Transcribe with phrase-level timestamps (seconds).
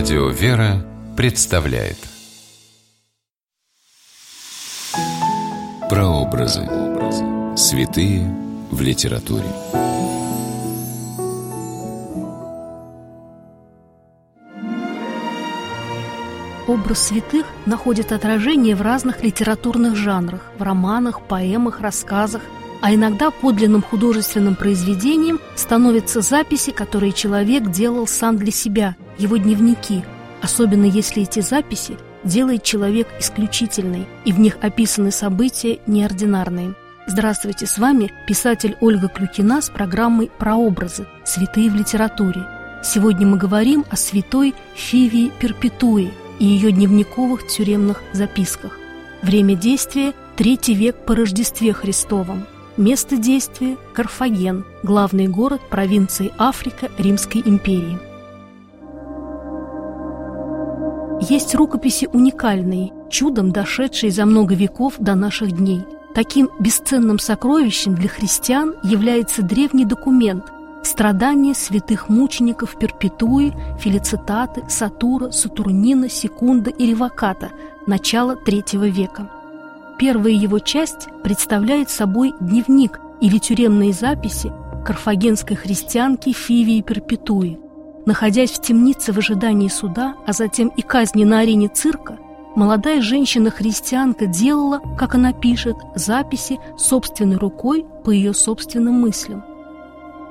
[0.00, 0.82] Радио «Вера»
[1.14, 1.98] представляет
[5.90, 6.66] Прообразы.
[7.54, 8.34] Святые
[8.70, 9.44] в литературе.
[16.66, 22.40] Образ святых находит отражение в разных литературных жанрах, в романах, поэмах, рассказах,
[22.80, 30.04] а иногда подлинным художественным произведением становятся записи, которые человек делал сам для себя, его дневники,
[30.42, 36.74] особенно если эти записи делает человек исключительной, и в них описаны события неординарные.
[37.06, 41.06] Здравствуйте, с вами писатель Ольга Клюкина с программой «Прообразы.
[41.24, 42.46] Святые в литературе».
[42.84, 48.76] Сегодня мы говорим о святой Фивии Перпетуи– и ее дневниковых тюремных записках.
[49.22, 52.46] Время действия– третий век по Рождестве Христовом.
[52.76, 57.98] Место действия– Карфаген, главный город провинции Африка Римской империи.
[61.30, 65.82] Есть рукописи уникальные, чудом дошедшие за много веков до наших дней.
[66.12, 70.44] Таким бесценным сокровищем для христиан является древний документ–
[70.82, 77.50] Страдания святых мучеников Перпетуи, Фелицитаты, Сатура, Сатурнина, Секунда и Реваката,
[77.86, 79.30] начала III века.
[80.00, 84.52] Первая его часть представляет собой дневник или тюремные записи
[84.84, 87.69] карфагенской христианки Фивии Перпетуи.
[88.10, 92.18] Находясь в темнице в ожидании суда, а затем и казни на арене цирка,
[92.56, 99.44] молодая женщина-христианка делала, как она пишет, записи собственной рукой по ее собственным мыслям.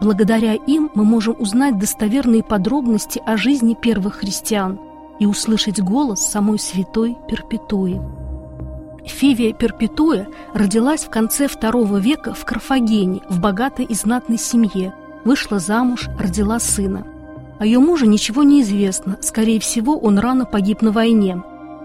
[0.00, 4.80] Благодаря им мы можем узнать достоверные подробности о жизни первых христиан
[5.20, 8.00] и услышать голос самой святой Перпетуи.
[9.06, 14.92] Фивия Перпетуя родилась в конце II века в Карфагене, в богатой и знатной семье,
[15.24, 17.06] вышла замуж, родила сына.
[17.60, 21.42] О ее муже ничего не известно, скорее всего, он рано погиб на войне.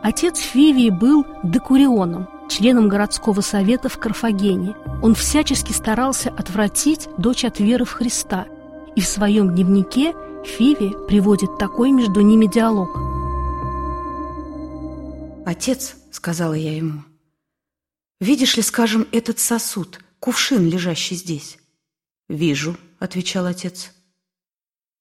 [0.00, 4.76] Отец Фивии был декурионом, членом городского совета в Карфагене.
[5.02, 8.46] Он всячески старался отвратить дочь от веры в Христа,
[8.94, 12.96] и в своем дневнике Фиви приводит такой между ними диалог.
[15.44, 17.02] «Отец»,— сказала я ему,—
[18.20, 21.58] «видишь ли, скажем, этот сосуд, кувшин, лежащий здесь?»
[22.28, 23.90] «Вижу»,— отвечал отец.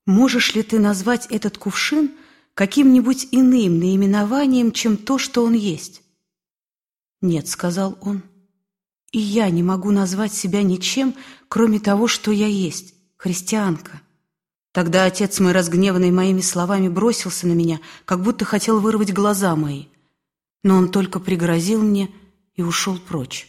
[0.06, 2.12] «Можешь ли ты назвать этот кувшин
[2.54, 6.02] каким-нибудь иным наименованием, чем то, что он есть?»
[7.22, 8.22] «Нет»,— сказал он,—
[9.12, 11.16] «и я не могу назвать себя ничем,
[11.48, 14.02] кроме того, что я есть, христианка».
[14.76, 19.86] Тогда отец мой, разгневанный моими словами, бросился на меня, как будто хотел вырвать глаза мои.
[20.64, 22.12] Но он только пригрозил мне
[22.56, 23.48] и ушел прочь.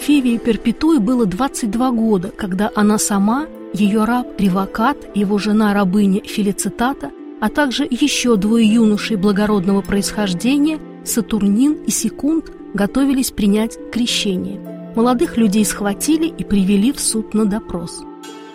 [0.00, 7.48] Фивии Перпетуи было 22 года, когда она сама, ее раб Ревакат, его жена-рабыня Фелицитата, а
[7.48, 14.60] также еще двое юношей благородного происхождения Сатурнин и Секунд готовились принять крещение.
[14.94, 18.02] Молодых людей схватили и привели в суд на допрос.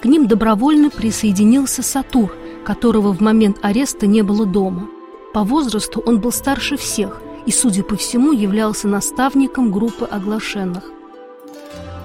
[0.01, 2.35] К ним добровольно присоединился Сатур,
[2.65, 4.89] которого в момент ареста не было дома.
[5.33, 10.92] По возрасту он был старше всех и, судя по всему, являлся наставником группы оглашенных.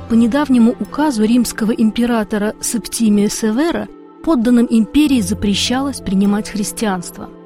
[0.08, 3.88] По недавнему указу римского императора Септимия Севера
[4.22, 7.30] подданным империи запрещалось принимать христианство–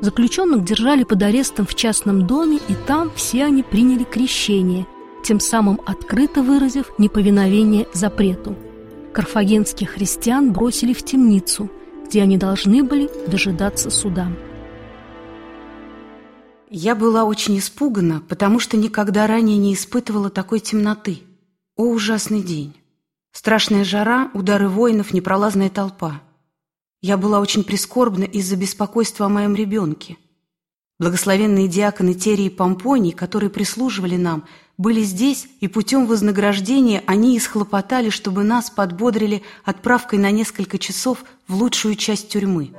[0.00, 4.86] Заключенных держали под арестом в частном доме, и там все они приняли крещение,
[5.22, 8.56] тем самым открыто выразив неповиновение запрету.
[9.12, 11.68] Карфагенских христиан бросили в темницу,
[12.06, 14.28] где они должны были дожидаться суда.
[16.70, 21.20] Я была очень испугана, потому что никогда ранее не испытывала такой темноты.
[21.80, 22.76] О, ужасный день!
[23.32, 26.20] Страшная жара, удары воинов, непролазная толпа–
[27.00, 30.18] я была очень прискорбна из-за беспокойства о моем ребенке.
[30.98, 34.44] Благословенные диаконы Терии и Помпоний, которые прислуживали нам,
[34.76, 41.54] были здесь, и путем вознаграждения они исхлопотали, чтобы нас подбодрили отправкой на несколько часов в
[41.54, 42.72] лучшую часть тюрьмы.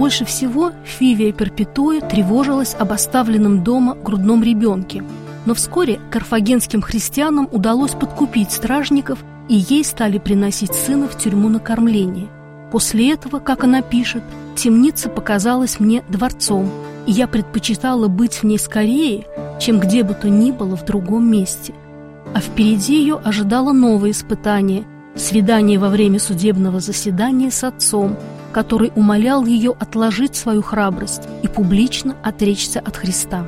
[0.00, 5.04] Больше всего Фивия Перпетуя тревожилась об оставленном дома грудном ребенке.
[5.44, 9.18] Но вскоре карфагенским христианам удалось подкупить стражников
[9.50, 12.28] и ей стали приносить сына в тюрьму на кормление.
[12.72, 14.22] После этого, как она пишет,
[14.56, 16.70] темница показалась мне дворцом,
[17.06, 19.26] и я предпочитала быть в ней скорее,
[19.60, 21.74] чем где бы то ни было в другом месте.
[22.34, 28.16] А впереди ее ожидало новое испытание– свидание во время судебного заседания с отцом,
[28.52, 33.46] который умолял ее отложить свою храбрость и публично отречься от Христа.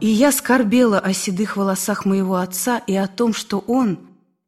[0.00, 3.98] И я скорбела о седых волосах моего отца и о том, что он,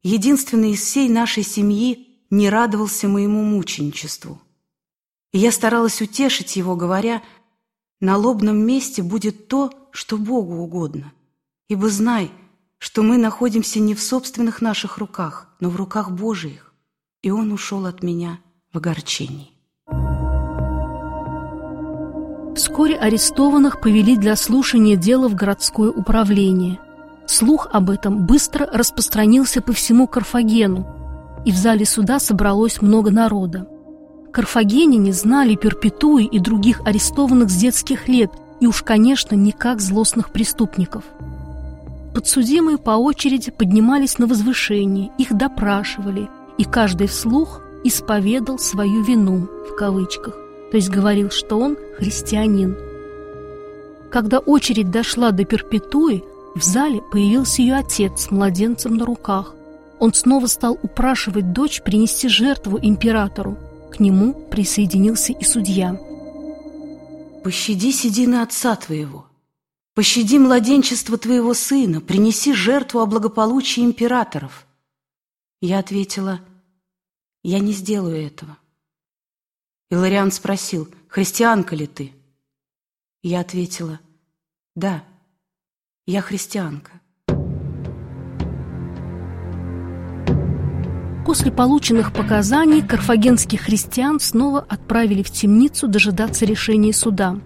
[0.02, 4.40] единственный из всей нашей семьи, не радовался моему мученичеству.
[5.32, 7.22] И я старалась утешить его, говоря,
[8.00, 11.12] «На лобном месте будет то, что Богу угодно.
[11.68, 12.30] Ибо знай,
[12.78, 16.71] что мы находимся не в собственных наших руках, но в руках Божиих».
[17.22, 18.40] И он ушел от меня
[18.72, 19.52] в огорчении.
[22.56, 26.80] Вскоре арестованных повели для слушания дела в городское управление.
[27.26, 30.84] Слух об этом быстро распространился по всему Карфагену,
[31.44, 33.68] и в зале суда собралось много народа.
[34.32, 40.30] Карфагеняне знали Перпетуи и других арестованных с детских лет, и уж, конечно, не как злостных
[40.30, 41.04] преступников.
[42.14, 46.28] Подсудимые по очереди поднимались на возвышение, их допрашивали,
[46.58, 52.74] и каждый вслух исповедал свою вину, в кавычках то есть говорил, что он христианин.
[54.10, 59.54] Когда очередь дошла до Перпетуи, в зале появился ее отец с младенцем на руках.
[59.98, 63.58] Он снова стал упрашивать дочь принести жертву императору.
[63.92, 66.00] К нему присоединился и судья.
[67.44, 69.26] «Пощади седины отца твоего,
[69.94, 74.66] пощади младенчество твоего сына, принеси жертву о благополучии императоров».
[75.64, 76.40] Я ответила,
[77.44, 78.58] «Я не сделаю этого».
[79.90, 82.12] Илариан спросил, «Христианка ли ты?»
[83.22, 84.00] Я ответила,
[84.74, 85.04] «Да,
[86.04, 87.00] я христианка».
[91.24, 97.38] После полученных показаний карфагенских христиан снова отправили в темницу дожидаться решения суда.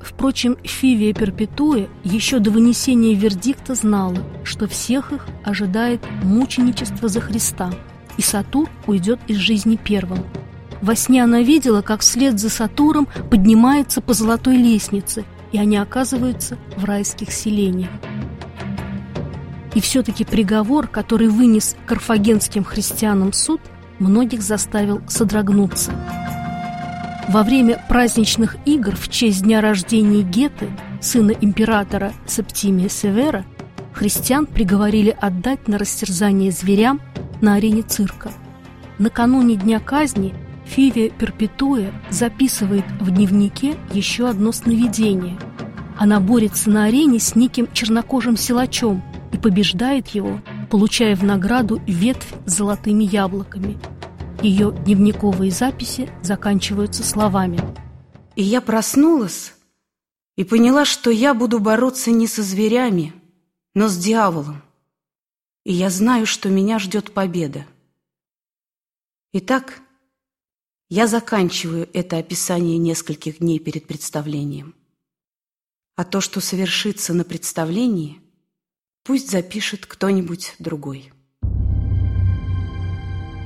[0.00, 7.70] Впрочем, Фивия Перпетуя еще до вынесения вердикта знала, что всех их ожидает мученичество за Христа,
[8.16, 10.24] и Сатур уйдет из жизни первым–
[10.82, 16.56] во сне она видела, как вслед за Сатуром поднимается по золотой лестнице, и они оказываются
[16.76, 17.90] в райских селениях.
[19.74, 23.60] И все-таки приговор, который вынес карфагенским христианам суд,
[23.98, 25.92] многих заставил содрогнуться.
[27.30, 30.68] Во время праздничных игр в честь дня рождения Геты,
[31.00, 33.44] сына императора Септимия Севера,
[33.92, 37.00] христиан приговорили отдать на растерзание зверям
[37.40, 38.32] на арене цирка.
[38.98, 40.34] Накануне дня казни
[40.64, 45.38] Фивия Перпетуя записывает в дневнике еще одно сновидение.
[45.96, 52.34] Она борется на арене с неким чернокожим силачом и побеждает его, получая в награду ветвь
[52.44, 53.78] с золотыми яблоками.
[54.42, 57.60] Ее дневниковые записи заканчиваются словами.
[58.36, 59.52] «И я проснулась
[60.36, 63.12] и поняла, что я буду бороться не со зверями,
[63.74, 64.62] но с дьяволом.
[65.64, 67.66] И я знаю, что меня ждет победа.
[69.34, 69.82] Итак,
[70.88, 74.74] я заканчиваю это описание нескольких дней перед представлением.
[75.96, 78.22] А то, что совершится на представлении,
[79.02, 81.12] пусть запишет кто-нибудь другой.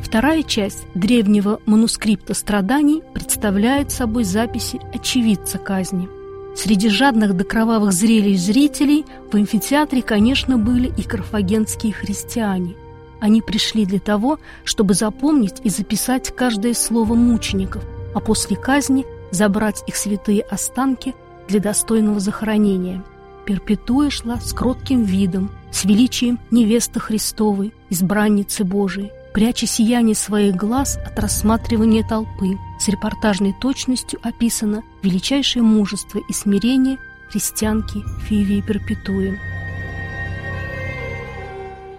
[0.04, 6.08] Вторая часть древнего манускрипта страданий представляет собой записи очевидца казни.
[6.56, 12.76] Среди жадных до кровавых зрелищ зрителей в амфитеатре, конечно, были и карфагенские христиане–
[13.24, 17.82] они пришли для того, чтобы запомнить и записать каждое слово мучеников,
[18.14, 21.14] а после казни забрать их святые останки
[21.48, 23.02] для достойного захоронения.
[23.46, 30.96] Перпетуя шла с кротким видом, с величием невесты Христовой, избранницы Божией, пряча сияние своих глаз
[31.04, 32.56] от рассматривания толпы.
[32.78, 36.98] С репортажной точностью описано величайшее мужество и смирение
[37.28, 39.38] христианки Фивии Перпетуи.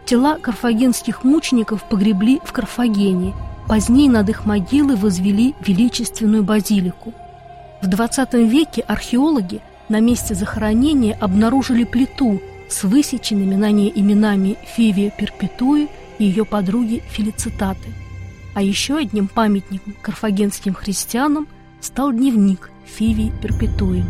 [0.05, 3.33] Тела карфагенских мучеников погребли в Карфагене.
[3.67, 7.13] Позднее над их могилой возвели величественную базилику.
[7.81, 12.39] В XX веке археологи на месте захоронения обнаружили плиту
[12.69, 17.89] с высеченными на ней именами Фивия Перпетуи и ее подруги Фелицитаты.
[18.53, 21.47] А еще одним памятником карфагенским христианам
[21.81, 24.03] стал дневник Фивии Перпетуи.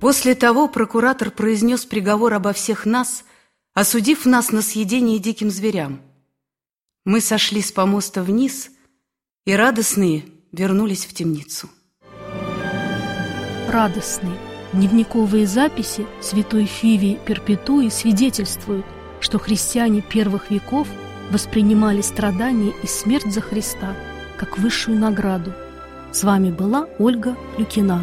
[0.00, 3.24] После того прокуратор произнес приговор обо всех нас–
[3.74, 6.00] осудив нас на съедение диким зверям.
[7.04, 8.70] Мы сошли с помоста вниз
[9.46, 11.68] и радостные вернулись в темницу.
[13.68, 14.36] Радостные
[14.72, 18.86] дневниковые записи святой Фивии Перпетуи свидетельствуют,
[19.22, 20.88] что христиане первых веков
[21.30, 23.94] воспринимали страдания и смерть за Христа
[24.36, 25.52] как высшую награду.
[26.10, 28.02] С вами была Ольга Люкина.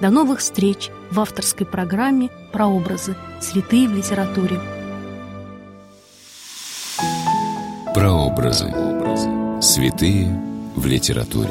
[0.00, 3.16] До новых встреч в авторской программе «Прообразы.
[3.40, 4.60] Святые в литературе».
[7.94, 8.72] Прообразы.
[9.60, 10.40] Святые
[10.76, 11.50] в литературе.